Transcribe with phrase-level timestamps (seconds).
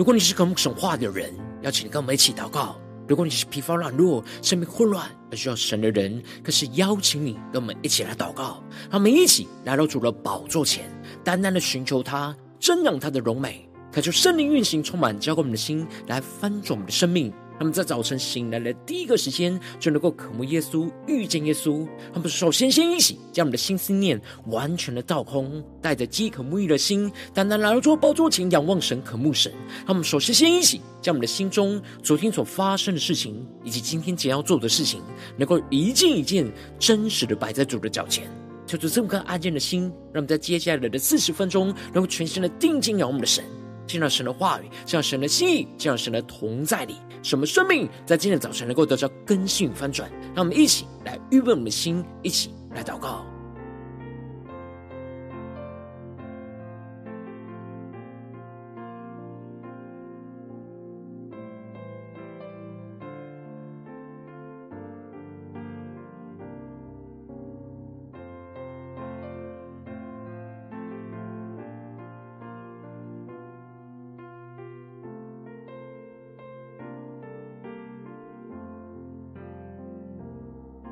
[0.00, 2.74] 如果你是渴慕神话的人，邀请你跟我们一起祷告；
[3.06, 8.64] 如果你是疲乏软弱、生命混乱而需要神的人，更是邀请你跟我们一起来祷告。
[8.84, 10.90] 让我们一起来到主的宝座前，
[11.22, 17.30] 单单的寻求他，增长他的荣美，渴求圣灵运行，充满交给我们的心，来翻转我们的生命。
[17.60, 21.86] 他们在早晨醒来的第一个时间，就能够渴慕耶稣、遇见耶稣。
[22.10, 29.52] 他们首先先一起将我们的心思念完全的倒空，带着饥渴沐浴的心，单单来到主宝座前仰望神、渴慕神。
[29.86, 35.02] 他们首先先一起将我们的心中昨天所发生的事情，以及今天将要做的事情，
[35.36, 38.26] 能够一件一件真实的摆在主的脚前。
[38.66, 43.44] 求主这么颗安静的心，让我们在接下来的四十分钟，能够全心的定睛仰望我们的神。
[43.90, 50.10] 进到神的话语，进到神的心意，进到神的同在里，什么生命在今天早晨能够得到更新翻转。
[50.34, 53.24] 让我们一起来预备我们的心，一起来祷告。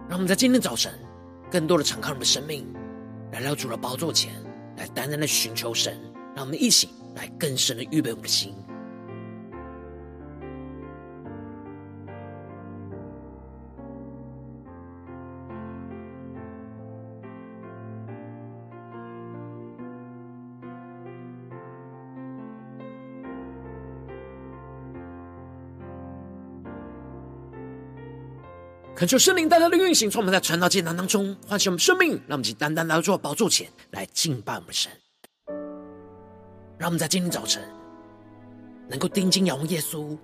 [0.09, 0.91] 让我们在今天早晨，
[1.51, 2.67] 更多的敞开我们的生命，
[3.31, 4.33] 来到主的宝座前，
[4.79, 6.01] 来单单的寻求神。
[6.35, 8.55] 让我们一起来更深的预备我们的心。
[28.99, 34.91] 恳求圣灵带来的运行，从我们在传道艰难当中唤醒我们生命，让我们去单单来做宝座前来敬拜我们的神。
[36.77, 37.63] 让我们在今天早晨
[38.89, 40.19] 能够定睛仰望耶稣，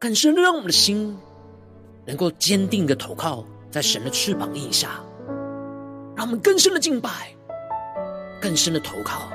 [0.00, 1.16] 更深的让我们的心
[2.04, 5.00] 能够坚定的投靠在神的翅膀印下，
[6.16, 7.32] 让我们更深的敬拜，
[8.42, 9.30] 更深的投靠，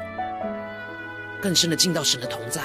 [1.42, 2.62] 更深的进到神的同在。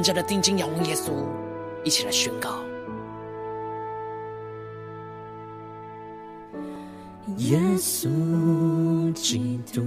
[0.00, 1.12] 更加的定睛仰望耶稣，
[1.84, 2.48] 一起来宣告：
[7.36, 9.82] 耶稣基督，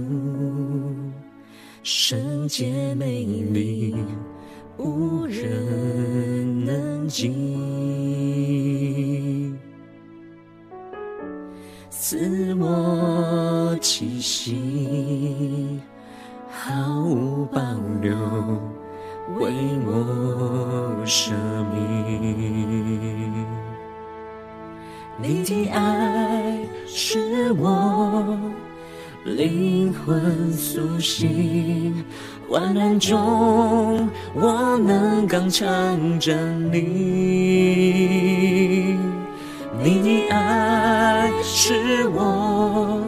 [1.82, 3.96] 圣洁美丽，
[4.76, 7.34] 无人能及，
[11.90, 15.80] 赐我气息，
[16.48, 17.60] 毫无保
[18.00, 18.14] 留。
[19.32, 19.52] 为
[19.86, 21.32] 我舍
[21.72, 23.46] 命，
[25.20, 28.38] 你的爱使我
[29.24, 32.04] 灵魂苏醒，
[32.48, 36.82] 患难中我能刚强站立，
[39.82, 43.02] 你的爱使我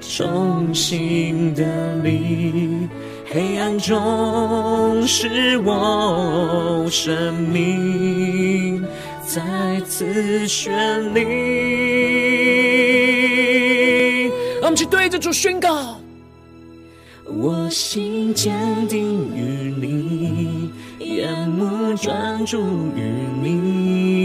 [0.00, 2.88] 重新得力。
[3.34, 8.84] 黑暗中，使我生命
[9.24, 9.40] 再
[9.86, 10.70] 次绚
[11.14, 11.22] 丽。
[14.60, 15.98] 让我们去对着主宣告：
[17.24, 22.60] 我心坚定于你，眼目专注
[22.94, 23.00] 于
[23.42, 24.21] 你。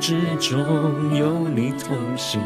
[0.00, 2.40] 之中有你同行，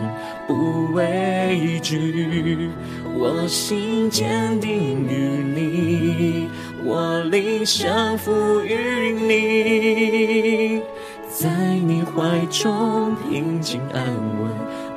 [0.46, 2.68] 不畏惧。
[3.14, 6.48] 我心坚定于你，
[6.84, 8.74] 我灵降服于
[9.12, 10.82] 你，
[11.30, 11.48] 在
[11.86, 14.50] 你怀中平静安稳，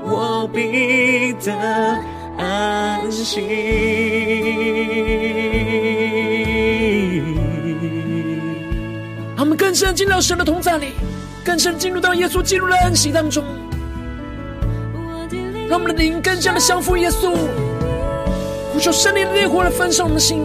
[0.04, 1.54] 我必得
[2.38, 3.42] 安息。
[9.38, 10.88] 他们更深进到神的同在里。
[11.48, 13.42] 更深进入到耶稣基督的安息当中，
[15.70, 17.38] 让我们的灵更加的降服耶稣，
[18.74, 20.44] 呼求圣灵的烈火来焚烧我们的心，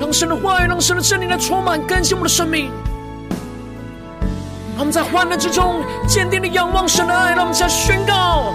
[0.00, 2.70] 让神的话语，让神的圣灵来充满更新我们的生命。
[4.74, 8.54] 让我们在患难之中坚定的仰望神的爱，让我们再宣告：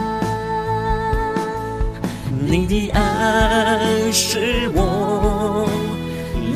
[2.39, 5.69] 你的爱使我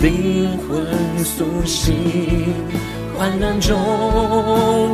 [0.01, 2.55] 灵魂苏醒。
[3.25, 3.75] 患难中，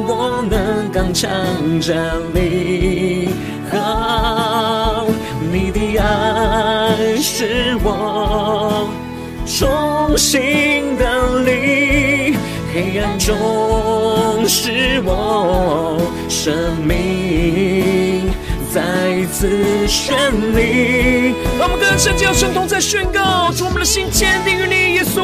[0.07, 1.30] 我能刚强
[1.81, 3.28] 站立。
[3.69, 5.06] 好，
[5.51, 8.88] 你的爱使我
[9.45, 12.38] 重新得力。
[12.74, 15.98] 黑暗中，使我
[16.30, 16.54] 生
[16.86, 18.31] 命
[18.74, 19.50] 再次
[19.88, 20.13] 绚
[20.56, 21.36] 丽。
[21.60, 25.19] 让我们跟圣洁的圣同在宣告，使我们的心坚定于你，耶稣。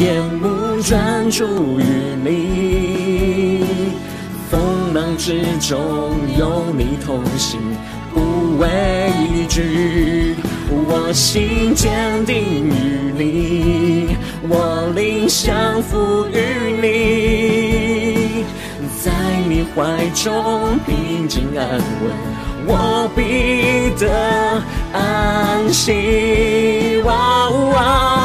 [0.00, 1.84] 眼目专注于
[2.24, 3.66] 你，
[4.50, 7.60] 风浪之中有你同行，
[8.14, 8.66] 不畏
[9.46, 10.34] 惧。
[10.72, 12.34] 我心坚定
[12.66, 14.16] 于你，
[14.48, 16.38] 我灵降服于
[16.80, 18.44] 你，
[19.04, 19.12] 在
[19.46, 21.68] 你怀中平静安
[22.00, 22.10] 稳，
[22.66, 24.08] 我必得
[24.94, 27.02] 安息。
[27.04, 28.19] 哇哇，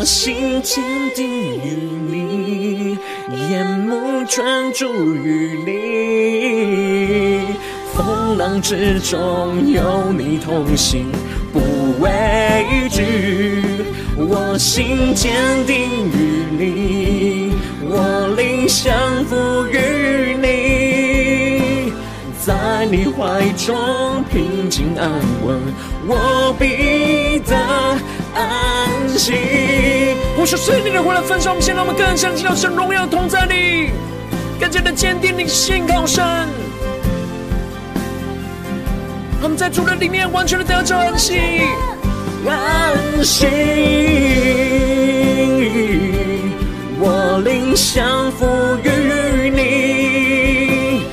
[0.00, 0.82] 我心坚
[1.14, 1.28] 定
[1.62, 1.76] 于
[2.10, 2.96] 你，
[3.50, 7.54] 眼目专注于你，
[7.92, 11.04] 风浪之中有你同行。
[11.52, 11.60] 不
[12.00, 12.08] 畏
[12.90, 13.02] 惧，
[14.16, 15.34] 我心坚
[15.66, 15.76] 定
[16.08, 17.52] 于你，
[17.82, 21.92] 我灵降服于你，
[22.40, 25.10] 在你怀中平静安
[25.44, 25.60] 稳，
[26.06, 27.54] 我必得
[28.40, 29.34] 安息。
[30.36, 33.90] 我说圣灵的话来分享，我们先让我们更深进到神荣耀同在里，
[34.58, 36.24] 更加的坚定你信靠神。
[39.42, 41.38] 他们在主的里面完全的得着安息，
[42.46, 43.46] 安息。
[47.02, 48.46] 我灵降服
[48.84, 51.04] 于你，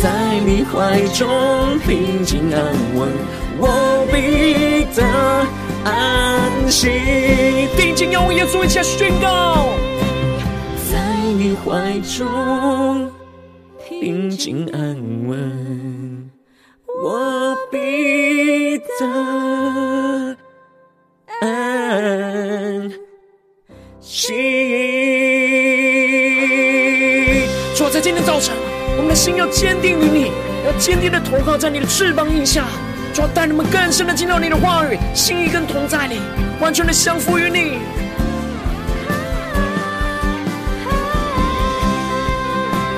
[0.00, 0.08] 在
[0.46, 2.62] 你怀中平静安
[2.94, 3.08] 稳，
[3.58, 5.02] 我必得
[5.84, 6.88] 安息。
[7.76, 9.68] 定睛仰望耶稣，一下宣告，
[10.90, 10.98] 在
[11.36, 13.10] 你怀中
[13.88, 14.96] 平静安
[15.26, 16.30] 稳。
[17.02, 20.36] 我必得
[21.40, 22.92] 安
[24.00, 24.32] 息。
[27.74, 28.54] 主啊，在今天早晨，
[28.96, 30.30] 我们的心要坚定于你，
[30.64, 32.66] 要坚定的投靠在你的翅膀荫下。
[33.14, 36.20] 主啊，带你们更深的进到你的话语、心意跟同在里，
[36.60, 37.78] 完全的降服于你。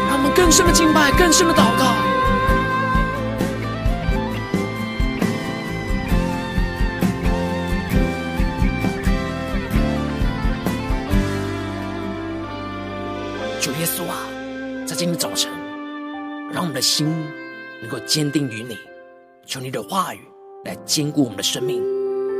[0.08, 1.94] 让我们更深的敬拜，更深的祷告。
[14.96, 15.50] 今天早晨，
[16.52, 17.26] 让我们的心
[17.82, 18.78] 能够坚定于你，
[19.46, 20.20] 求你的话语
[20.64, 21.82] 来坚固我们的生命，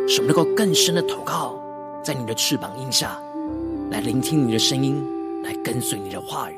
[0.09, 1.61] 使我们能够更深的祷告，
[2.03, 3.21] 在你的翅膀荫下，
[3.91, 5.03] 来聆听你的声音，
[5.43, 6.55] 来跟随你的话语。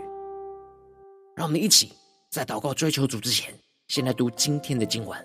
[1.34, 1.92] 让我们一起
[2.30, 3.52] 在祷告追求主之前，
[3.88, 5.18] 先来读今天的经文。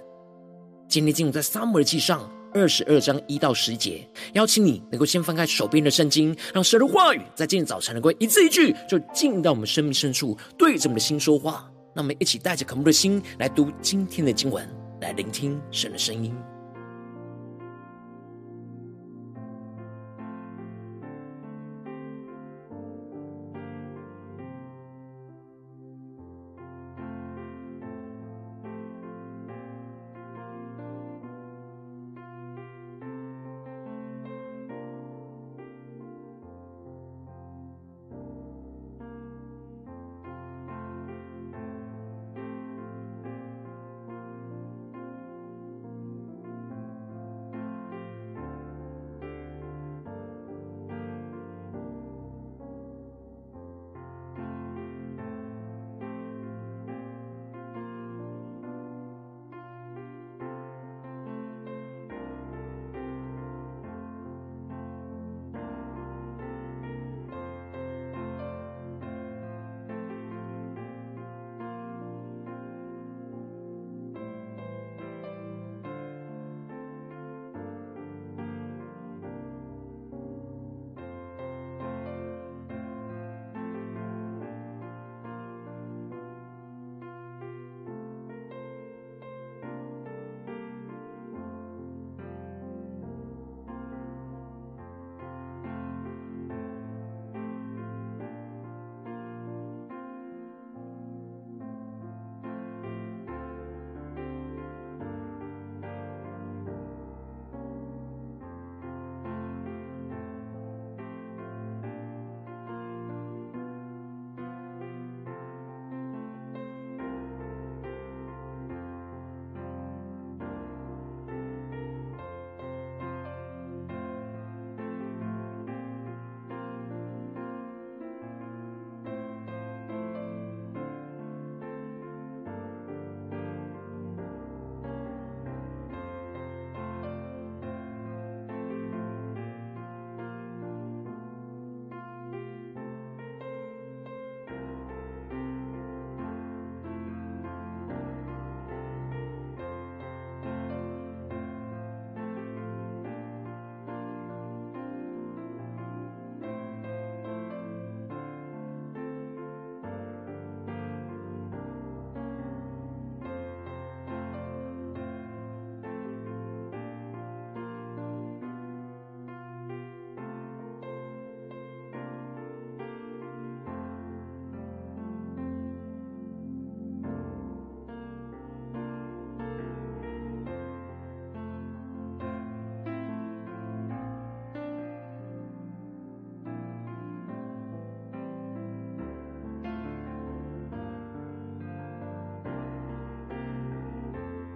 [0.87, 2.29] 今天经文在撒母耳记上。
[2.53, 11.71] 二十二章一到十节，邀请你能够先翻开手边的圣经，让神的话语在今天早晨能够一字一句就进到我们生命深处，对着我们的心说话。
[11.95, 14.67] 那我们一起带着渴慕的心来读今天的经文，
[15.01, 16.33] 来聆听神的声音。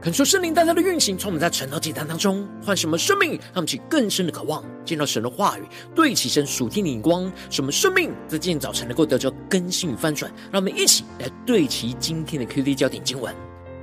[0.05, 5.63] 恳求圣灵带他的运行，从我们在晨祷祭坛当中唤什么生命，让我们起更深的渴望，见到神的话语，
[5.95, 10.31] 对齐神属天的眼光，什么生命在今天早晨能够得着更新与翻转。
[10.51, 13.33] 让我们一起来对齐今天的 QD 焦点经文，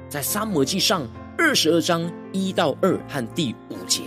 [0.08, 1.04] 在撒母耳记上
[1.36, 4.02] 二十二章一到二和第五节，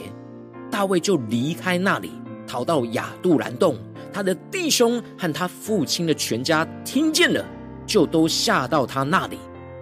[0.71, 2.11] 大卫就离开那里，
[2.47, 3.77] 逃到亚杜兰洞。
[4.13, 7.43] 他的弟兄和他父亲的全家听见了，
[7.85, 9.37] 就都下到他那里，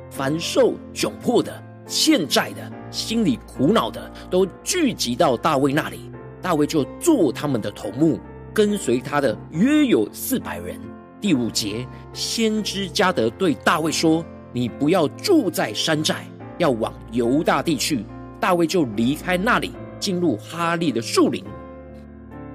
[0.09, 1.63] 凡受窘迫的。
[1.85, 6.11] 欠债的、心里苦恼的，都聚集到大卫那里。
[6.41, 8.19] 大卫就做他们的头目，
[8.53, 10.79] 跟随他的约有四百人。
[11.21, 16.25] 第五节，先知迦得对大卫说：“你不要住在山寨，
[16.57, 18.03] 要往犹大地去。”
[18.41, 21.45] 大卫就离开那里，进入哈利的树林。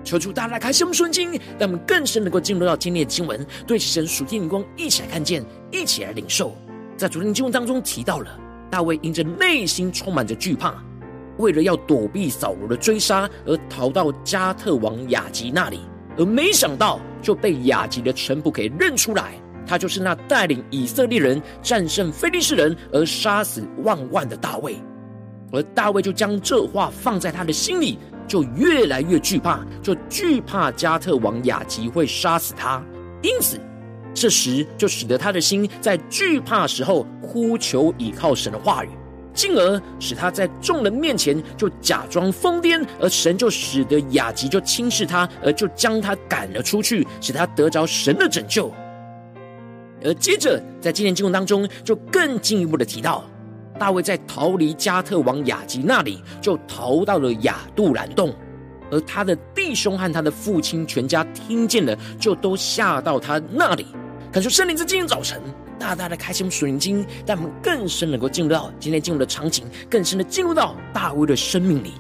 [0.05, 6.55] 求主大家开心顺经，让我们更深能够进入到今天的经文，对神属天灵光一起来看见，一起来领受。
[6.95, 8.48] 在昨天经文当中提到了。
[8.71, 10.75] 大卫因着内心充满着惧怕，
[11.39, 15.81] 为了要躲避扫罗的追杀，而逃到加特王雅吉那里，
[16.17, 19.35] 而没想到就被雅吉的臣仆给认出来，
[19.67, 24.77] 他就是那带领以色列人战胜非利士人而杀死万万的大卫。
[25.51, 32.85] 而大卫就将这话放在他的心里，就越来越惧怕，就惧怕加特王雅吉会杀死他，
[33.23, 33.59] 因此。
[34.15, 38.89] 这时就使得他的心在惧怕时候呼求倚靠神的话语，
[39.33, 48.73] 进而使他在众人面前就假装疯癫，而神就使得雅吉就轻视他，而就将他赶了出去，使他得着神的拯救。
[50.05, 53.25] 而接着在今天经文当中，就更进一步的提到，
[53.79, 58.35] 大卫在逃离加特王雅吉那里，就逃到了亚杜兰洞。
[58.91, 63.87] 而他的弟兄和他的父亲全家听见了，就都下到他那里。
[64.31, 65.41] 感受圣灵在今天早晨
[65.79, 71.93] 大大的开启属灵经，带我们更深能够进入到今天进入的场景，更深的进入到大卫的生命里。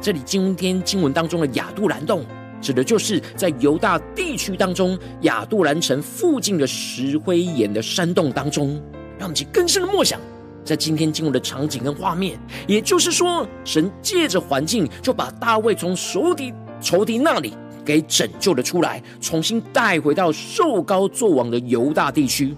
[0.00, 2.24] 这里今天经文当中的亚杜兰洞，
[2.60, 8.80] 指的就是在犹大地区当中亚杜兰城附近的石灰岩的山洞当中。
[9.18, 10.20] 让我们去更深的默想，
[10.66, 17.54] 在今天进入的场景跟画面，也就是说，神借着环境就把大卫从仇敌仇敌那里。
[17.86, 22.52] 给拯救了出来，重新带回到受膏作王的犹大地区。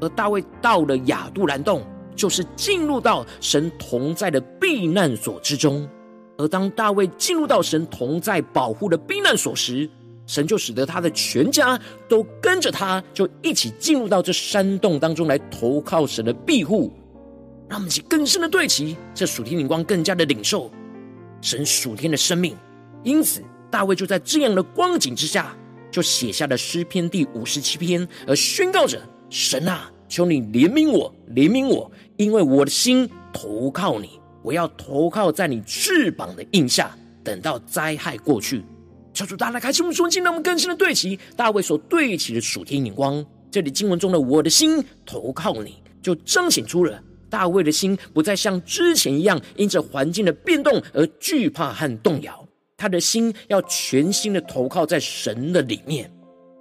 [0.00, 1.84] 而大卫到了亚杜兰洞，
[2.16, 5.88] 就是进入到神同在的避难所之中。
[6.36, 9.88] 而当大卫进入到神同在保护的避难所时，
[10.26, 11.78] 神就使得他的全家
[12.08, 16.92] 都跟着他，就一起进入到这山洞当中来投靠神的庇护。
[17.72, 20.70] 让我们一起更深的对齐这属天灵光，更加的领受
[21.40, 22.54] 神属天的生命。
[23.02, 23.42] 因此。
[23.70, 25.56] 大卫就在这样的光景之下，
[25.90, 29.00] 就写下了诗篇第五十七篇，而宣告着
[29.30, 38.62] ：“神啊，求你怜悯我，怜悯我，因为我的心投靠你，我要投靠在你翅膀的印下，等到灾害过去。”
[39.14, 43.24] 求主大家开启我们属灵，让我们更深的对齐大卫所对齐的属天眼光。
[43.50, 47.02] 这里经文中的“我的心投靠你”，就彰显出了
[47.32, 52.46] 大卫的心不再像之前一样，因着环境的变动而惧怕和动摇。
[52.76, 56.12] 他的心要全心的投靠在神的里面，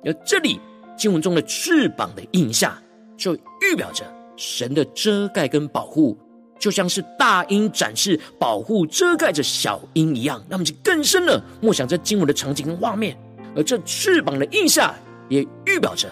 [0.05, 0.57] 而这里
[0.97, 2.81] 经文中的翅膀的印下，
[3.17, 4.05] 就预表着
[4.37, 6.17] 神的遮盖跟保护，
[6.57, 10.41] 就像是大鹰展翅保护遮盖着小鹰一样。
[10.47, 13.17] 那么就更深了，默想这经文的场景跟画面，
[13.57, 14.95] 而这翅膀的印下，
[15.27, 16.09] 也预表着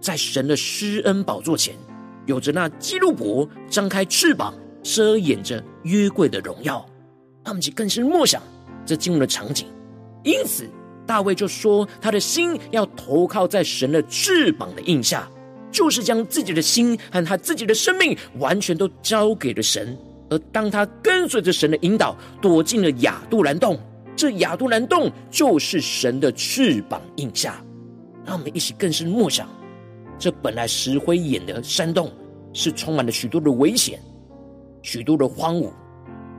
[0.00, 1.76] 在神的施恩宝座前，
[2.26, 6.84] 有着那基路伯张开翅膀遮掩着约柜的荣耀。
[7.42, 8.42] 他们就更深默想。
[8.86, 9.66] 这进入的场景，
[10.24, 10.68] 因此
[11.06, 15.28] 大卫就说，他的心要投靠在神的翅膀的印下，
[15.70, 19.96] 就是将自己的心和他自己的生命完全都交给了神。
[20.28, 23.78] 而当他跟随着神的引导，躲进了亚杜兰洞，
[24.16, 27.62] 这亚杜兰洞就是神的翅膀印下。
[28.24, 29.48] 让我们一起更深默想，
[30.20, 32.12] 这本来石灰岩的山洞
[32.52, 33.98] 是充满了许多的危险，
[34.82, 35.70] 许多的荒芜。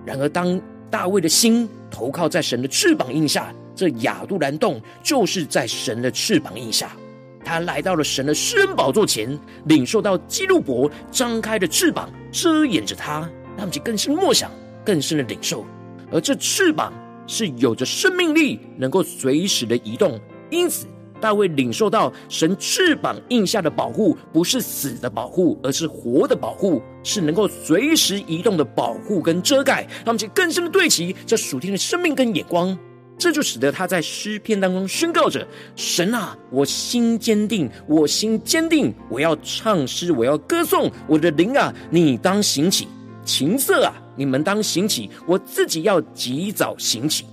[0.06, 0.62] 然而当
[0.92, 6.96] 大卫的心投靠在神的翅膀印下，这亚杜兰洞就是在神的翅膀印下。
[7.44, 9.36] 他来到了神的施恩宝座前，
[9.66, 14.52] 领受到基路伯张开的翅膀遮掩着他，让其更深默想，
[14.86, 15.66] 更深的领受。
[16.12, 16.94] 而这翅膀
[17.26, 20.20] 是有着生命力，能够随时的移动，
[20.52, 20.86] 因此。
[21.22, 29.88] 大卫领受到神翅膀印下的保护，不是死的保护，而是活的保护，是能够随时移动的保护跟遮盖。
[30.04, 32.78] 让我们去更深的对齐这属天的生命跟眼光，
[33.18, 35.48] 这就使得他在诗篇当中宣告着
[35.78, 42.88] ：“神啊，我心坚定，我心坚定，我要唱诗，我要歌颂，我的灵啊，你当行起，
[43.24, 47.26] 琴瑟啊，你们当行起，我自己要及早行起。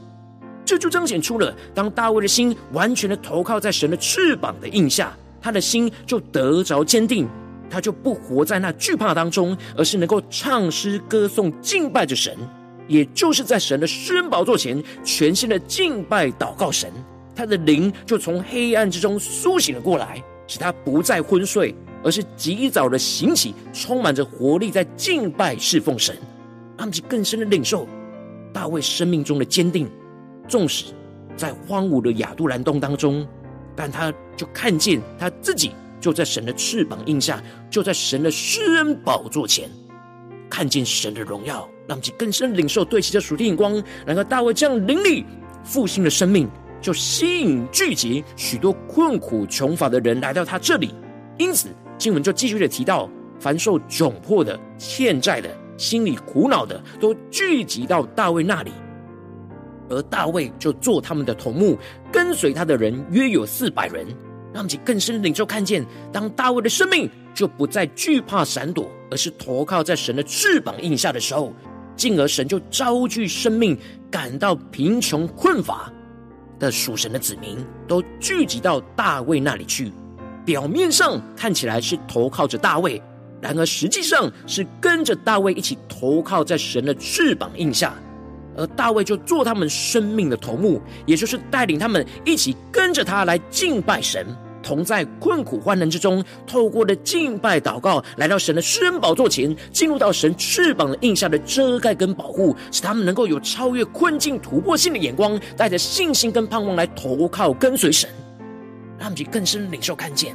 [0.69, 7.27] 这就彰显出了，当大卫的心完全的投靠在神的翅膀的印下，他的心就得着坚定，
[7.71, 12.37] 他就不活在那惧怕当中，而是能够唱诗歌颂敬拜着神，
[12.87, 16.93] 也就是在神的施恩宝座前全新的敬拜祷告神，
[17.35, 26.15] 他的灵就从黑暗之中苏醒了过来，使他不再昏睡，而是及早的醒起，充满着活力，在敬拜侍奉神，
[26.77, 27.89] 让其更深的领受
[28.53, 29.89] 大卫生命中的坚定。
[30.49, 30.87] 纵使
[31.37, 33.27] 在荒芜的亚杜兰洞当中，
[33.77, 37.41] 但他就看见他自己就在神的翅膀印下，
[37.71, 39.71] 就在神的施恩宝座前，
[40.51, 43.81] 看见神的荣耀，让其更深领受对齐的属天眼光。
[44.05, 45.25] 然而大卫这样灵力
[45.63, 46.49] 复兴的生命，
[46.81, 50.95] 就吸引聚集许多困苦穷乏的人来到他这里。
[51.37, 58.73] 因此经文就继续的提到，凡受窘迫的、欠债的、心里苦恼的，都聚集到大卫那里。
[59.89, 61.79] 而大卫就做他们的头目，
[62.13, 64.07] 跟随他的人约有四百人，
[64.53, 71.53] 让其更深的领受看见，当大卫的生命就不再惧怕闪躲，而是投靠在神的翅膀印下的时候，
[71.97, 73.77] 进而神就招聚生命
[74.11, 75.93] 感到贫穷困乏
[76.59, 79.93] 的属神的子民，都聚集到大卫那里去。
[80.45, 83.03] 表面上看起来是投靠着大卫，
[83.41, 87.95] 然而实际上是跟着大卫一起投靠在神的翅膀印下。
[88.59, 94.27] 而大卫就做他们生命的头目，也就是带领他们一起跟着他来敬拜神，
[94.61, 108.11] 同在困苦患难之中，透过的敬拜祷告，来到神的施恩宝座前，进入到神翅膀的印下的遮盖跟保护，使他们能够有超越困境、突破性的眼光，带着信心跟盼望来投靠跟随神，
[108.99, 110.35] 让他们去更深领受看见。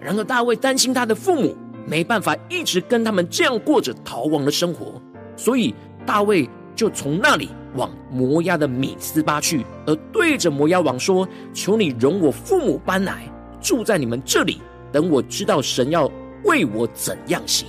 [0.00, 5.00] 然而大卫担心他的父母没办法一直跟他们这样过着逃亡的生活，
[5.36, 5.72] 所以
[6.04, 6.50] 大卫。
[6.74, 13.22] 就从那里往摩押的米斯巴去，而对着摩押王说：“求你容我父母搬来
[13.60, 16.10] 住在你们这里，等我知道神要
[16.44, 17.68] 为我怎样行。”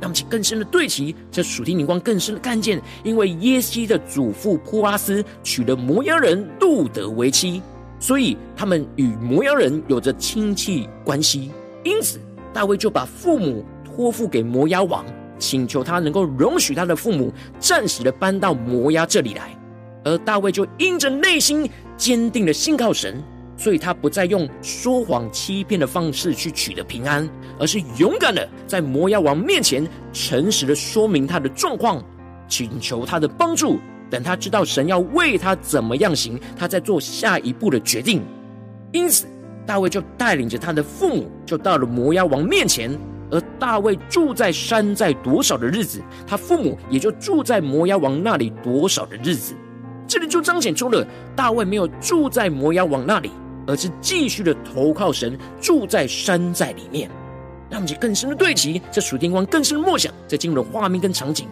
[0.00, 7.62] 让其更深的对齐，这属天灵光更深的看见，因为耶西的祖父波阿斯娶了摩押人路得为妻，
[7.98, 11.50] 所以他们与摩押人有着亲戚关系，
[11.84, 12.20] 因此
[12.52, 15.06] 大卫就把父母托付给摩押王。
[15.38, 19.56] 请求他能够容许他的父母暂时的搬到摩押这里来，
[20.04, 23.22] 而大卫就因着内心坚定的信靠神，
[23.56, 32.02] 所以他不再用说谎欺骗的方式去取得平安，而是勇敢的在摩押王面前诚实的说明他的状况，
[32.48, 33.78] 请求他的帮助。
[34.10, 38.22] 等他知道神要为他怎么样行，他再做下一步的决定。
[38.92, 39.26] 因此，
[39.66, 42.96] 大卫就带领着他的父母，就到了摩押王面前。
[43.34, 49.56] 而大卫住在山寨多少的日子，他父母也就住在摩押王那里多少的日子。
[50.06, 53.32] 这里就彰显出了大卫没有住在摩押王那里，
[53.66, 57.10] 而是继续的投靠神，住在山寨里面，
[57.68, 61.48] 让我们更深的对齐，这属天光更深的默想，在进入的画面跟场景。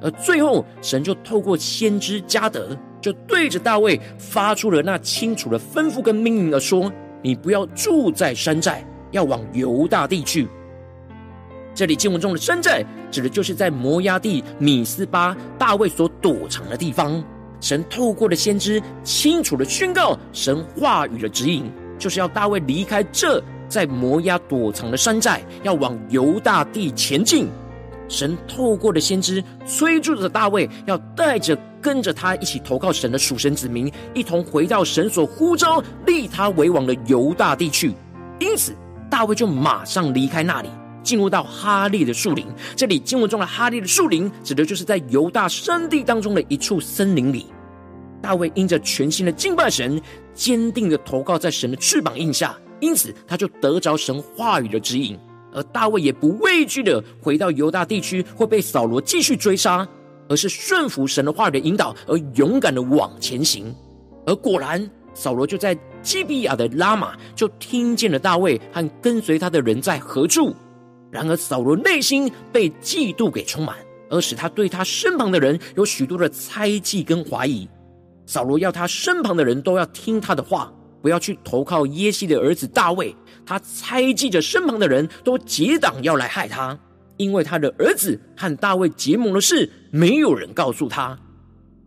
[0.00, 10.48] 而最后，神就透过先知迦得，就对着大卫发出了那清楚的吩咐跟命令，而说：“你不要住在山寨，要往犹大地去。”
[11.78, 17.22] 这里经文中的山寨，指的就是在摩押地米斯巴大卫所躲藏的地方。
[17.60, 27.46] 神透过的先知清楚的宣告神话语的指引，就是要大卫离开这在摩押躲藏的山寨，要往犹大地前进。
[28.08, 37.94] 神透过的先知催促着大卫，要带着跟着他一起投靠神的属神子民，一同回到神所呼召立他为王的犹大地去。
[38.40, 38.74] 因此，
[39.08, 40.68] 大卫就马上离开那里。
[41.08, 42.44] 进入到哈利的树林，
[42.76, 47.46] 这里经文中的哈利的树林，指的就是在犹大山地当中的一处森林里。
[48.20, 49.98] 大卫因着全新的敬拜神，
[50.34, 55.18] 坚定的投靠在神的翅膀印下，因此他就得着神话语的指引。
[55.54, 59.88] 而大卫也不畏惧的回到犹大地区会被扫罗继续追杀，
[60.28, 63.74] 而是顺服神的话语的引导，而勇敢的往前行。
[64.26, 70.54] 而果然，扫罗就在基比亚的拉玛就听见了大卫和跟随他的人在何处。
[71.10, 73.76] 然而，扫罗内心被嫉妒给充满，
[74.10, 77.68] 而使他对他身旁的人有许多的猜忌跟怀疑。
[78.26, 83.14] 扫罗要他身旁的人都要听他的话，不要去投靠耶西的儿子大卫。
[83.46, 86.78] 他猜忌着身旁的人都结党要来害他，
[87.16, 91.18] 因为他的儿子和大卫结盟的事没有人告诉他，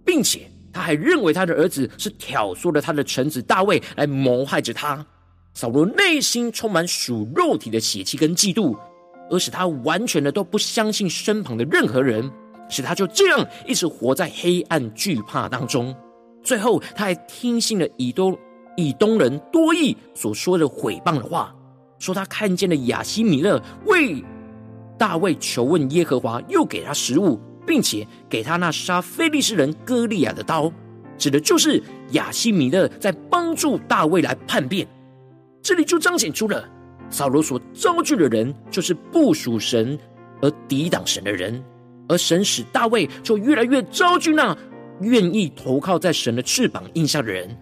[0.03, 5.05] 并且他还认为他的儿子是挑唆了他的臣子大卫来谋害着他。
[5.53, 8.75] 扫罗内心充满属肉体的血气跟嫉妒。
[9.31, 12.29] 而使他完全的都不相信身旁的任何人，
[12.69, 15.95] 使他就这样一直活在黑暗惧怕当中。
[16.43, 18.37] 最后，他还听信了以东
[18.75, 21.55] 以东人多益所说的毁谤的话，
[21.97, 24.23] 说他看见了亚希米勒为
[24.97, 30.71] 大卫求问耶和华，又给他食物，并且给他那杀非利士人歌利亚的刀，
[31.17, 34.87] 指的就是亚希米勒在帮助大卫来叛变。
[35.61, 36.67] 这里就彰显出了
[37.11, 39.99] 扫罗所招聚的人，就是不属神
[40.41, 41.63] 而抵挡神的人，
[42.07, 44.57] 而神使大卫就越来越招聚那
[45.01, 47.55] 愿意投靠在神的翅膀印下的人。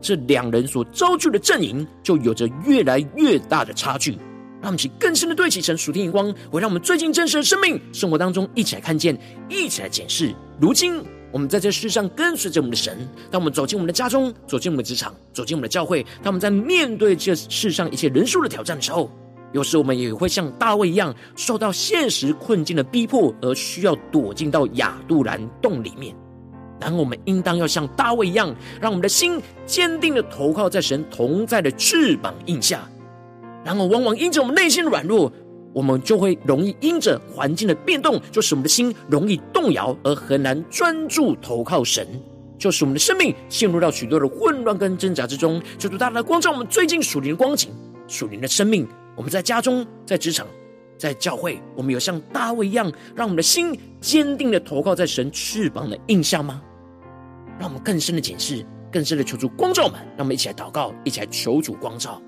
[0.00, 4.12] 这两人所招聚的阵营，就有着越来越大的差距。
[4.60, 10.34] 让我们去更深的对齐神属天眼光，会让我们最近真实的生命生活当中一起来看见，一起来检视。
[10.60, 11.02] 如今。
[11.32, 19.10] 我们在这世上跟随着我们的神，当我们走进我们的家中，走进我们的职场，走进我们的教会，当我们在面对这世上一切人数的挑战的时候，
[19.52, 26.14] 有时我们也会像大卫一样，受到现实困境的逼迫，而需要躲进到亚杜兰洞里面。
[26.78, 32.86] 然后我们应当要像大卫一样，让我们的心坚定的投靠在神同在的翅膀印下。
[33.64, 35.32] 然后往往因着我们内心的软弱。
[35.72, 42.06] 我们就会容易因着环境的变动，就使我们的心容易动摇，而很难专注投靠神，
[42.58, 45.62] 就使我们的生命陷入到许多的混乱跟挣扎之中。
[45.78, 47.70] 求主大大光照我们最近属灵的光景、
[48.06, 48.86] 属灵的生命。
[49.16, 50.46] 我们在家中、在职场、
[50.96, 56.62] 在教会，我们有像大卫一样，让我们的心坚定的投靠在神翅膀的印下吗？
[57.58, 60.00] 让我们更深的检视，更深的求主光照我们。
[60.16, 62.20] 让我们一起来祷告，一起来求主光照。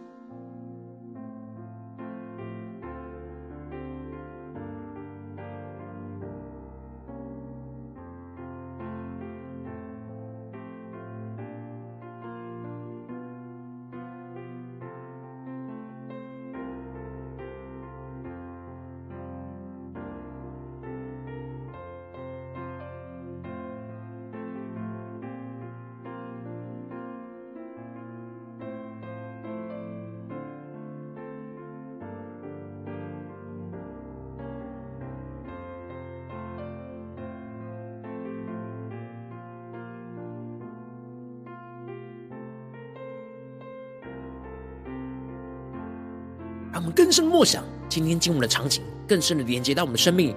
[47.35, 50.33] 默想今天经文的场景，更深的连接到我们的生命。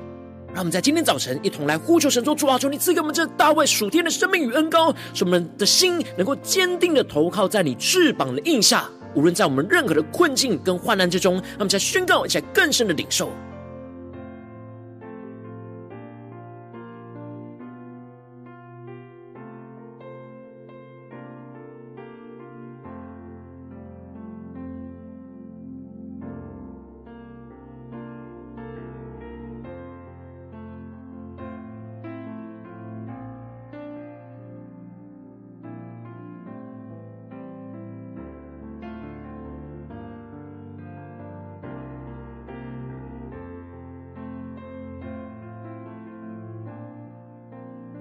[0.48, 8.90] 让我们在今天早晨一同来呼求神说：主啊，求你赐给我们这大卫属天的生命与恩高，使我们的心能够坚定的投靠在你翅膀的印下。
[9.14, 13.30] 无论在我们任何的困境跟患难之中，让我们在宣告，一下更深的领受。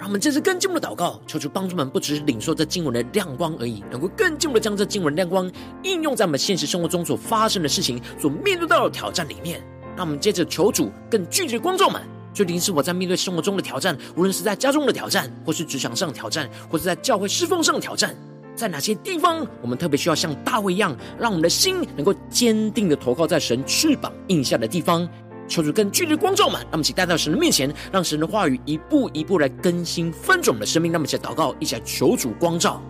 [0.07, 5.51] 我们这次更进一步的祷告，求主帮助我们，不只是领受这经文的亮光而已，能够更进一步的将这经文亮光
[5.83, 9.61] 应用在我们现实生活中所发生的事情、所面对到的挑战里面。
[9.97, 12.01] 让我们接着求主更具体的光照们，
[12.33, 18.15] 究竟是我在面对生活中的挑战，无论是在家中的挑战，或是职场上的挑战，或是在教会侍奉上的挑战，
[18.55, 25.09] 在哪些地方我们特别需要像大卫一样，让我们的心能够坚定的投靠在神翅膀印下的地方。
[25.49, 30.91] 求主更剧烈的光照们，那么请带到神的面前，让神的话语一步一步来更新分种的生命。
[30.91, 32.83] 那么，请祷告，一起求主光照。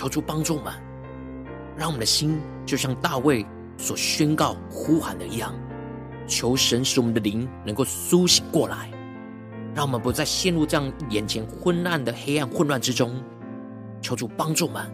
[0.00, 0.72] 求主帮助我们，
[1.76, 3.44] 让我们的心就像大卫
[3.76, 5.54] 所宣告呼喊的一样，
[6.26, 8.90] 求神使我们的灵能够苏醒过来，
[9.74, 13.22] 让我们不再陷入这样眼前昏暗的黑暗混乱之中。
[14.00, 14.90] 求主帮助我们。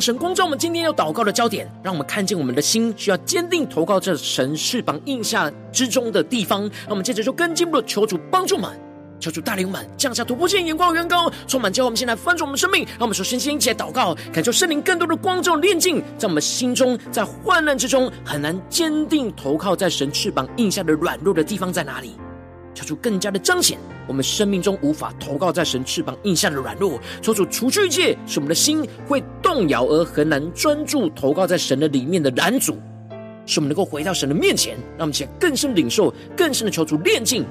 [0.00, 6.62] 神光照我们今天要祷告的焦点，让我们看见我们的心需要坚定投靠这神翅膀印下之中的地方。
[6.62, 8.70] 让我们接着就更进一步的求主帮助我们，
[9.18, 12.84] 求主带领我们降下突破性眼光远高，充满教我们先来翻转我们生命。
[12.90, 22.12] 让我们首先先一起来祷告，感受圣灵更多的光照炼净，在我们心中，在患难之中很难坚定投靠在神翅膀印下的软弱的地方在哪里？
[22.78, 32.78] 求主更加的彰显我们生命中无法投靠在神翅膀印下的软弱，求主除去一切使我们的心会动摇而很难专注投靠在神的里面的拦阻，
[33.46, 37.44] 使我们能够回到神的面前，让我们且更深领受，更深的求主炼净。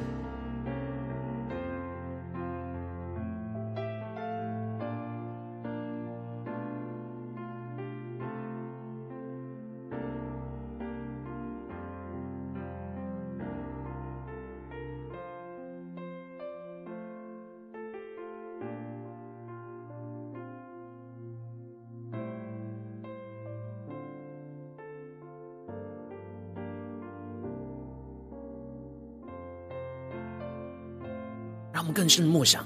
[31.78, 32.66] 让我们更深的默想，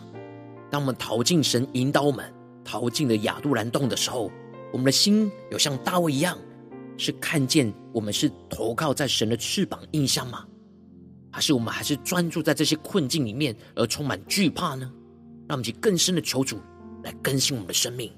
[0.69, 4.31] 当我们逃进神引导我们逃进了亚杜兰洞的时候，
[4.71, 6.37] 我们的心有像大卫一样，
[6.95, 10.45] 是看见我们是投靠在神的翅膀印象吗？
[11.29, 14.89] 还是我们还是专注在这些困境里面而充满惧怕呢？
[15.45, 16.61] 让我们去更深的求主
[17.03, 18.09] 来更新我们的生命。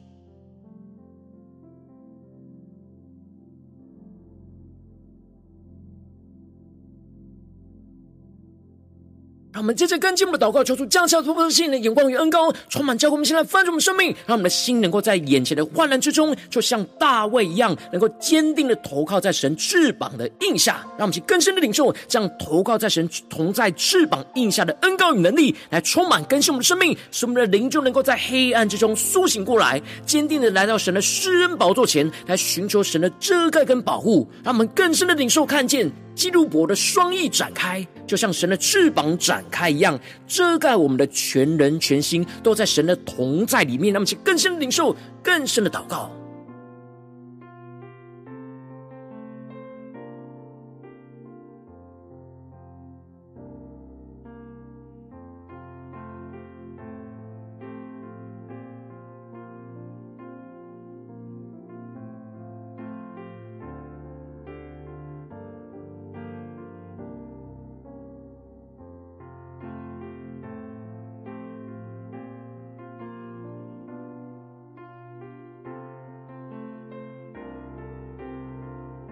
[9.63, 13.13] 我们接着跟进我们的祷告，求主降下突破性的眼光与恩膏，充满教会。
[13.13, 20.85] 我们现在翻转我们生命，让我们的心能够在眼前的患难之中，就像大卫一样，能够坚定的投靠在神翅膀的印下。
[20.97, 34.27] 让我们去更深的领受，这样投靠在神同在翅膀印下的恩膏与能力，来充满更新我们的生命，使我们的灵就能够在黑暗之中苏醒过来，坚定的来到神的施恩宝座前来寻求神的遮盖跟保护。
[34.43, 35.89] 让我们更深的领受看见。
[36.15, 43.93] 基路伯的双翼展开，就像神的翅膀展开一样，遮盖我们的全人全心，都在神的同在里面。
[43.93, 46.11] 那么，请更深的领受，更深的祷告。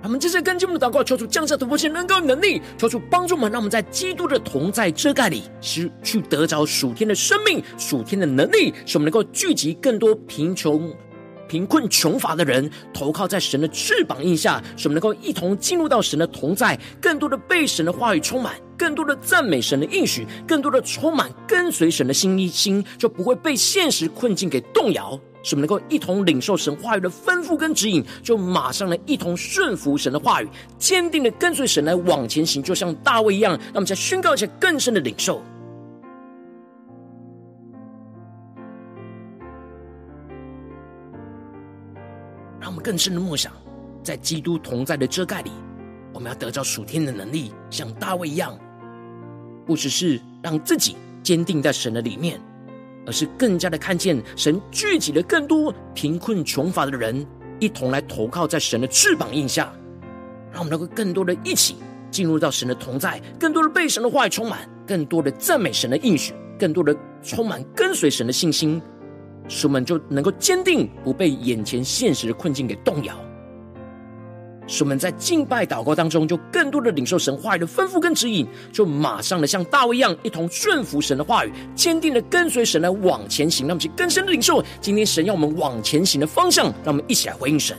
[0.03, 10.91] 我们这次跟进我们的祷告，求主降下突破性、能够能力，求主帮助我们，让我们在基督的同在遮盖里，是去得着属天的生命、属天的能力，使我们能够聚集更多贫穷、
[11.47, 25.19] 贫困、穷乏的人，投靠在神的翅膀印下，使我们能够一同进入到神的同在，更多的被神的话语充满，更多的赞美神的应许，更多的充满跟随神的心意心，就不会被现实困境给动摇。
[25.43, 33.51] 使我们能够一同领受神话语的吩咐跟指引，就马上来一同顺服神的话语，坚定的跟随神来往前行，就像大卫一样。
[33.51, 35.43] 让我们再宣告一下更深的领受，
[42.59, 43.53] 让我们更深的默想，
[44.01, 45.51] 在基督同在的遮盖里，
[46.13, 48.57] 我们要得到属天的能力，像大卫一样，
[49.71, 52.37] 不只是让自己坚定在神的里面。
[53.05, 57.25] 而是更加的看见神聚集了更多贫困穷乏的人，
[57.57, 59.71] 一同来投靠在神的翅膀印下，
[60.51, 61.77] 让我们能够更多的一起
[62.11, 68.81] 进入到神的同在，更多的被神的话语充满，更多的赞美神的应许，更多的充满跟随神的信心，
[69.47, 73.17] 使我们就能够坚定不被眼前现实的困境给动摇。
[74.67, 83.67] 使我们在敬拜祷告当中，就更多的领受神话语的吩咐跟指引，就马上的像大卫一样，一同顺服神的话语，坚定的跟随神来往前行。
[83.67, 87.75] 让我们去更深的领受今天神要我们往前行的方向，让我们一起来回应神。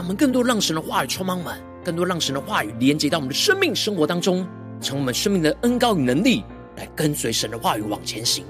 [0.00, 4.46] 我们更多让神的话语充满我们，更多让神的话语连接到我们的生命生活当中，
[4.80, 6.42] 成为我们生命的恩膏与能力，
[6.76, 8.44] 来跟随神的话语往前行。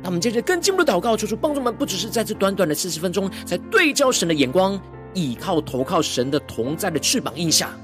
[0.00, 4.80] 那我们接着更进一步的祷告，求主帮助我们，不只是在这短短的四十分钟，在对焦神的眼光，
[5.12, 7.76] 倚靠投靠神的同在的翅膀印下。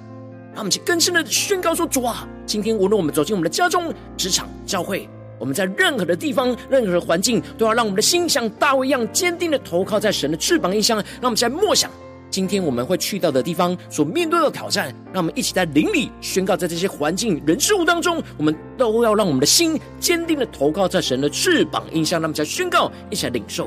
[0.52, 5.08] 让我们去更深的宣告说：主啊，今天无论我们走进我们的家中、职场、教会，
[5.40, 10.94] 我们在任何的地方、任何的环境，都要让我们的心像大卫一样坚定的投靠在神的翅膀印下。
[10.94, 11.90] 让我们现在默想。
[12.36, 23.66] 今天我们会去到的地方，所面对的挑战，让我们一起在灵里宣告，在这些环境、人事物当中，我们都要让我们的心坚定的投靠在神的翅膀应向他们家宣告，一起来领受。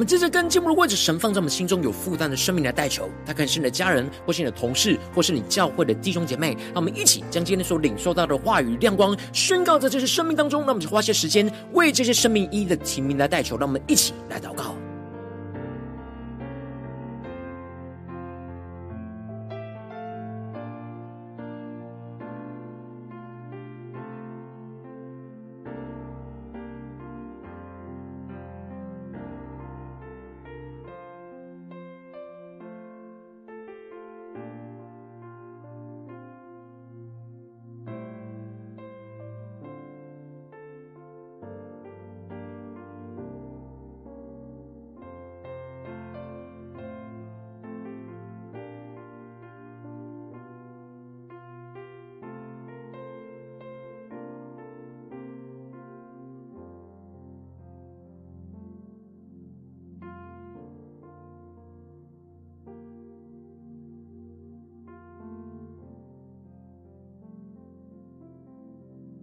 [0.00, 6.56] 我们接着跟进步的位置，神放在我们心中有负担的生命来代求，他可能是你的家人，或是你的同事，或是你教会的弟兄姐妹。
[6.72, 10.62] 让我们一起将今天所领受到的话语亮光宣告在这些生命当中。
[10.62, 13.58] 那我们就花些时间为这些生命一一的提名来代求。
[13.58, 14.74] 让我们一起来祷告。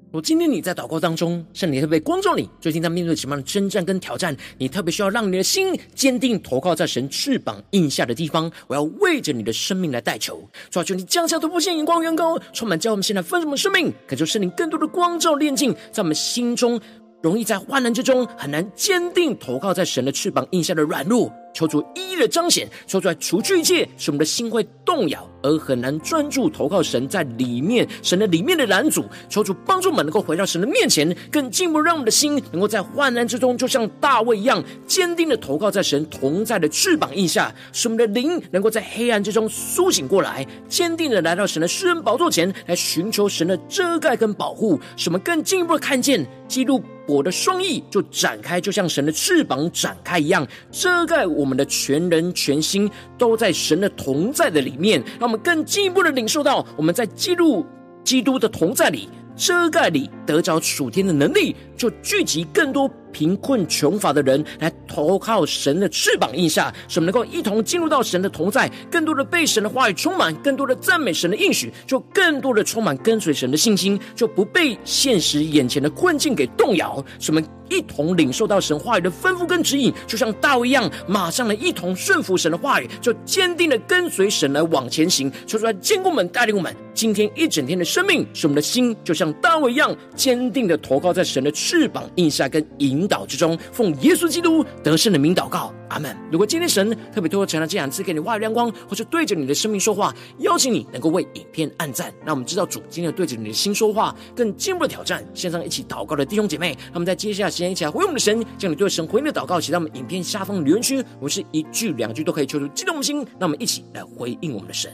[0.09, 4.35] 我今天你在祷告当中，圣灵特别光照你，最近在面对什么样的征战跟挑战？
[4.57, 8.49] 你特别需要让你的心坚定投靠在神翅膀印下的地方。
[8.67, 16.79] 我要为着你的生命来代求，抓住，你降下突破性眼光，远高，充满，叫我们现在分什么生命，感受圣灵更多的光照炼净，在我们心中
[17.21, 21.29] 容易在患难之中很难坚定投靠在神的翅膀印下的软弱。
[21.53, 29.05] 求主一一的彰显，求出来除去一切，使我们的心会动摇，而很难专注投靠神在里面，神的里面的拦阻。
[29.27, 51.47] 求主帮助我们能够回到神的面前，更进一步让我们的心能够在患难之中，就像大卫一样，坚定的投靠在神同在的翅膀荫下，使我们的灵能够在黑暗之中苏醒过来，坚定的来到神的施恩宝座前来寻求神的遮盖跟保护，使我们更进一步的看见基督我的双翼就展开，就像神的翅膀展开一样，遮盖我。
[51.47, 57.65] 们的全人全心都在神的同在的里面，让我们更进一步的领受到我们在基督
[58.03, 62.91] 基督的同在里遮盖里得着属天的能力，就聚集更多。
[63.11, 77.03] 贫困穷乏的人来投靠神的翅膀印下，使我们能够一同进入到神的同在，更多的被神的话语充满，更多的赞美神的应许，就更多的充满跟随神的信心，就不被现实眼前的困境给动摇。
[77.19, 85.31] 使我们一同领受到神话语的吩咐跟指引，就像大卫一样，马上的一同顺服神的话语，就坚定的跟随神来往前行。
[85.45, 92.96] 说出来，坚固我们，带领我们今天一整天的生命，使我们的心就像大卫一样，坚定的投靠在神的翅膀印下跟引。
[93.05, 96.15] 祷之中，奉耶稣基督得胜的名祷告，阿门。
[96.31, 105.21] 如果今天神特别透过这两次给你话语亮光，或是对着你的生命说话，邀请你能够为影片按赞，让我们知道主今天对着你的心说话，更进一步的挑战。
[105.33, 114.91] 线上一起祷告的弟兄姐妹，那么在接下来时间一起来回应我们的神，将你对神回应的祷告写在我们影片下方留言区，我们是一句两句都可以求出激动的心，那我们一起来回应我们的神。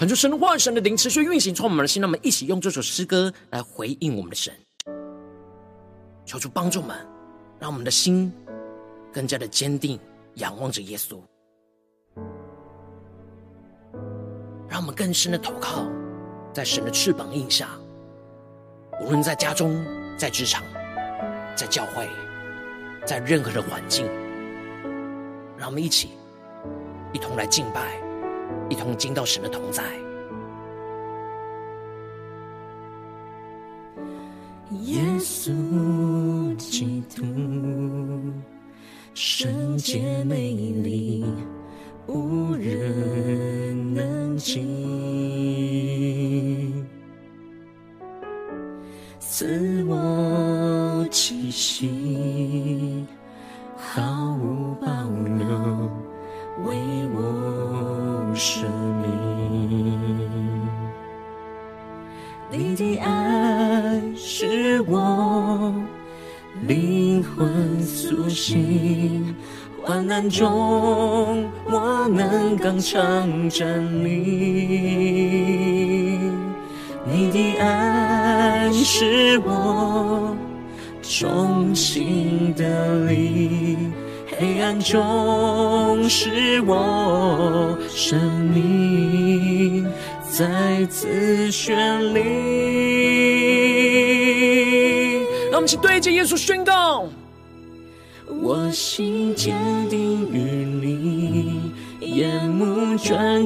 [0.00, 4.50] 恳求神的话语、神的灵持续运行，从我们的心，让我们一起用这首诗歌来回应我们的神。
[6.24, 6.96] 求主帮助我们，
[7.58, 8.32] 让我们的心
[9.12, 10.00] 更加的坚定，
[10.36, 11.18] 仰望着耶稣。
[14.70, 15.86] 让我们更深的投靠
[16.50, 17.68] 在神的翅膀印下，
[19.02, 19.84] 无论在家中、
[20.16, 20.64] 在职场、
[21.54, 22.08] 在教会，
[23.04, 24.06] 在任何的环境，
[25.58, 26.08] 让我们一起
[27.12, 28.00] 一同来敬拜，
[28.68, 29.82] 一同进到神的同在。
[34.82, 37.24] 耶稣基督，
[39.14, 41.24] 圣洁美丽。
[42.06, 44.64] 无人能及，
[70.30, 74.10] 中，我能刚强站立。
[77.12, 80.36] 你的爱是我
[81.02, 83.76] 衷心的力，
[84.38, 88.20] 黑暗中是我生
[88.54, 89.84] 命
[90.30, 92.20] 再次绚丽。
[95.50, 97.08] 让我们一起对着耶稣宣告。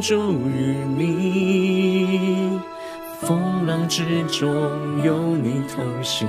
[0.06, 2.60] 属于你，
[3.22, 4.44] 风浪之中
[5.02, 6.28] 有你同行，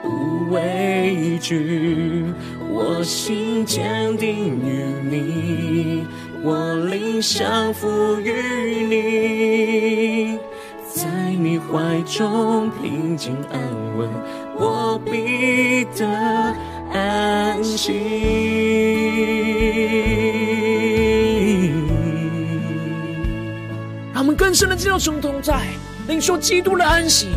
[0.00, 2.24] 不畏惧。
[2.70, 6.06] 我心坚定于你，
[6.40, 7.88] 我灵降服
[8.20, 8.30] 于
[8.86, 10.38] 你，
[10.94, 13.60] 在你怀中平静安
[13.98, 14.08] 稳，
[14.56, 16.06] 我必得。
[16.92, 17.92] 安心，
[24.56, 25.66] 深的进入神同在，
[26.08, 27.28] 领受基督的安息。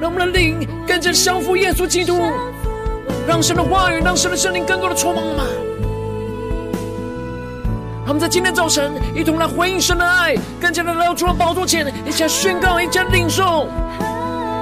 [0.00, 2.20] 让我们的灵更加降服耶稣基督，
[3.28, 5.46] 让神的话语，让神的圣灵更多的充满我们。
[8.04, 13.68] 让我们在今天早晨一同来回应神的爱，更加的来到主的宝座前，一起来宣告，一起来领受，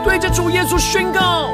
[0.05, 1.51] 对着主耶稣宣告。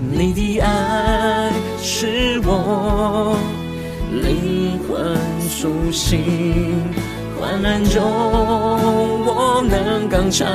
[0.00, 3.36] 你的爱使我
[4.10, 5.18] 灵魂
[5.50, 6.82] 苏醒，
[7.40, 8.02] 患难中
[9.26, 10.46] 我能刚强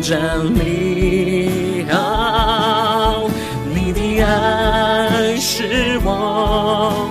[0.00, 0.18] 站
[0.54, 1.84] 立。
[1.90, 3.28] 好，
[3.74, 7.10] 你的爱是我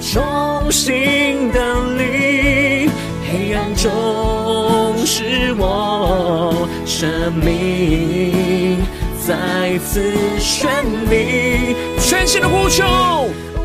[0.00, 1.58] 中心的
[1.96, 2.90] 力，
[3.30, 8.78] 黑暗中是我生命。
[9.26, 10.68] 再次绚
[11.08, 12.84] 丽，全新的呼求。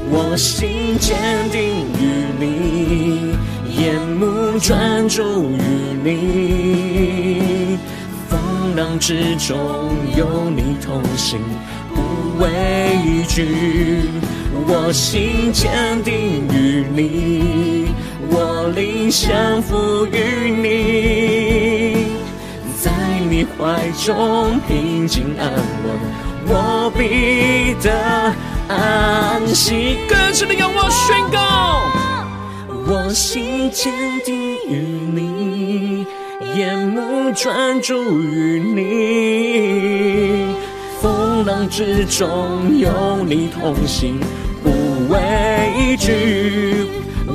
[0.08, 1.18] 我心坚
[1.52, 1.62] 定
[2.00, 3.36] 于你，
[4.16, 5.62] 目专注于
[6.04, 7.78] 你。
[8.30, 11.40] 风浪之中有你同行，
[11.94, 14.10] 不畏惧。
[14.68, 17.94] 我心坚定于你，
[18.30, 22.08] 我灵降服于你。
[22.82, 22.92] 在
[23.30, 26.00] 你怀中平静安稳，
[26.48, 27.92] 我必得
[28.68, 29.98] 安息。
[30.08, 31.82] 更深的仰望宣告，
[32.88, 33.92] 我心坚
[34.24, 34.78] 定于
[35.12, 36.06] 你，
[36.56, 40.56] 眼目专注于你。
[41.02, 44.20] 风浪之中有你同行，
[44.62, 44.70] 不
[45.10, 46.86] 畏惧。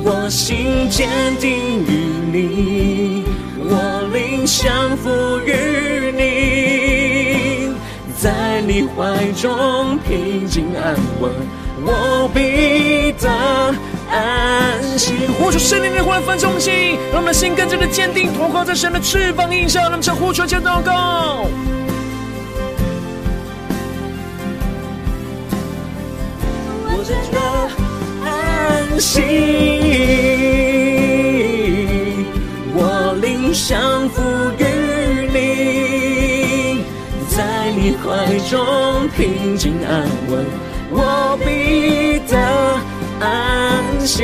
[0.03, 1.09] 我心坚
[1.41, 1.51] 定
[1.85, 3.25] 于你，
[3.59, 5.09] 我灵降服
[5.45, 5.51] 于
[6.15, 7.73] 你，
[8.17, 11.29] 在你怀中平静安稳，
[11.83, 13.75] 我必得
[14.11, 15.13] 安息。
[15.39, 21.47] 呼求圣灵的话，分中心，让我们的心更加的坚定，投靠在神的翅膀荫下，让我们向呼求，向祷告。
[26.85, 27.39] 我真的
[28.29, 29.21] 安息。
[33.53, 34.21] 降服
[34.57, 34.63] 于
[35.31, 36.83] 你，
[37.29, 40.45] 在你怀中平静安稳，
[40.89, 42.33] 我必得
[43.21, 44.23] 安息。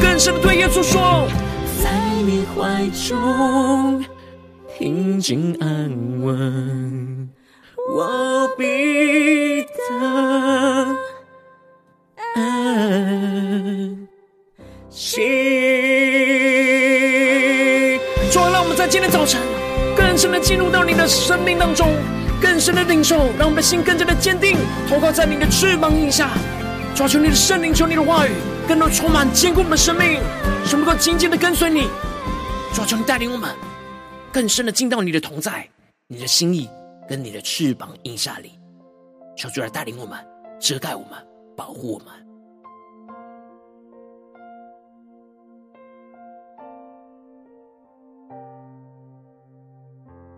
[0.00, 1.28] 更深的对耶稣说，
[1.82, 1.90] 在
[2.24, 4.04] 你怀中
[4.78, 5.90] 平静安
[6.22, 7.28] 稳，
[7.94, 9.68] 我必得
[12.34, 14.08] 安
[14.90, 15.22] 息。
[18.90, 19.38] 今天早晨
[19.94, 21.92] 更深的进入到你的生命当中，
[22.40, 24.56] 更深的领受，让我们的心更加的坚定，
[24.88, 26.30] 投靠在你的翅膀荫下。
[26.98, 28.32] 抓住你的圣灵，求你的话语，
[28.66, 30.20] 更多充满坚固我们的生命，
[30.66, 31.88] 使我们能够紧紧的跟随你。
[32.74, 33.54] 抓住你带领我们
[34.32, 35.64] 更深的进到你的同在、
[36.08, 36.68] 你的心意
[37.08, 38.58] 跟你的翅膀印下里，
[39.36, 40.18] 求主来带领我们，
[40.58, 41.10] 遮盖我们，
[41.56, 42.27] 保护我们。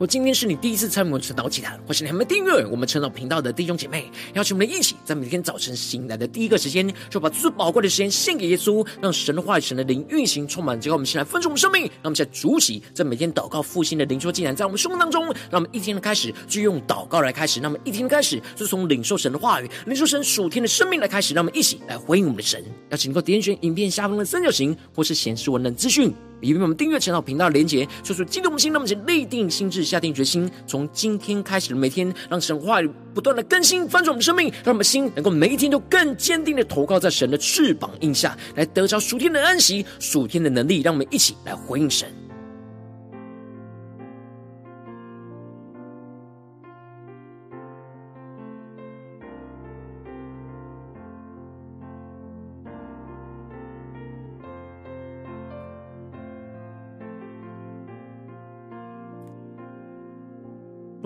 [0.00, 22.64] 我今天是你第一次参与我们晨祷祭坛，或是你还没订阅我们晨祷频道的弟兄姐妹，邀请我们一起在每天早晨醒来的第一个时间，就把最宝贵的时间献给耶稣，让神的话语、神的灵运行充满，结果我们先来分盛我们生命，让我们现在主起在每天祷告复兴的灵说，竟然，在我们生命当中，让我们一天的开始就用祷告来开始，那么一天的开始就从领受神的话语、领受神属天的生命来开始，让我们一起来回应我们的神。
[22.88, 26.10] 邀请你能够点选影片下方的三角形，或是显示文的资讯。
[26.40, 42.19] 也为我们订阅陈老频道的连结，说出激动的心，那么，请立定心志，下定决心，从今天开始的每天，让神话语不断的更新翻转我们生命，让我们心能够每一天都更坚定的投靠在神的翅膀印下，来得着属天的安息、属天的能力，让我们一起来回应神。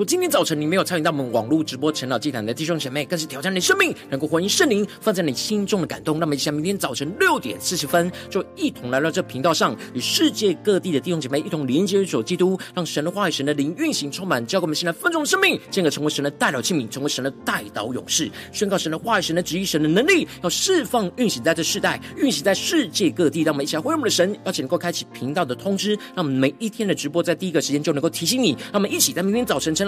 [0.06, 6.18] 今天早晨你没有参与到我们网络直播晨祷祭坛的弟兄姐妹，更是挑战你生命，能够回应圣灵放在你心中的感动。
[6.18, 23.42] 那么，像明天早晨六点四十分，就一同来到这频道上，与世界各地的弟兄姐妹一同连接于主基督，让神的话语、神的灵运行充满，教给我们现在分众的生命，进而成为神的代祷器皿，成为神的代祷勇士，宣告神的话语、神的旨意、神的能力，要释放运行在这世代，运行在世界各地。
[23.42, 28.50] 让我们一起来回应我们的神，而且能够开启频道的通知，让我们每一天的直播在第一个时间就能够提醒你。
[28.72, 29.86] 让我们一起在明天早晨晨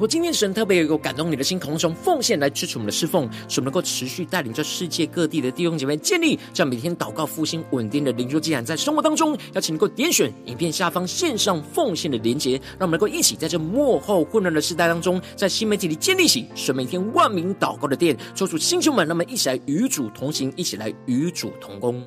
[0.00, 22.02] 我今天神特别有一个感动你的心，同时从奉献来支持我们的侍奉，使我们能够持续带领着世界各地的弟兄姐妹建立这样每天祷告复兴稳定的灵修祭坛，在生活当中，邀请你能够点选影片下方线上奉献的连结，让我们能够一起在这幕后混乱的时代当中，在新媒体里建立起神每天万名祷告的殿，抽出弟兄们，那么一起来与主同行，一起来与主同工。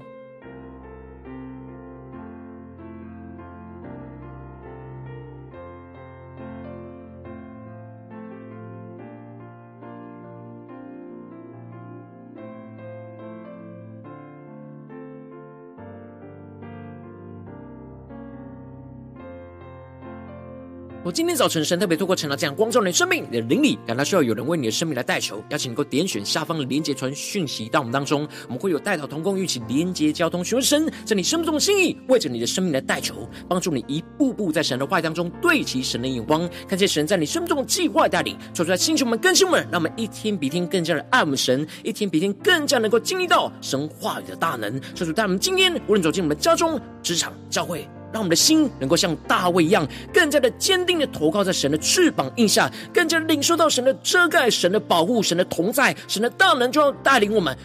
[21.05, 44.81] 我今天早晨，神特别透过晨祷这样光照你的生命，你的灵里，感到需要有人为你的生命来代求，邀请你能够点选下方的连结传讯息到我们当中，我们会有代祷同工一起连结交通，询问神在你生命中的心意，为着你的生命来代求，帮助你一步步在神的话语当中对齐神的眼光，看见神在你生命中的计划带领，说出来星球们、更新们，让我们一天比一天更加的爱我们神，一天比一天更加能够经历到神话语的大能。
[44.95, 47.85] 说出带我们今天无论走进我们家中、职场、教会。
[48.13, 57.57] 让我们的心能够像大卫一样，更加的坚定的投靠在神的翅膀印下，更加领受到神的遮盖、神的保护、神的同在、神的大能，就要带领我们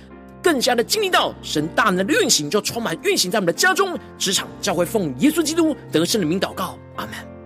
[0.43, 7.38] 更加的经历到神大能的运行，就充满运行在我们的家中、职场、教会，奉耶稣基督得胜的名祷告，阿门。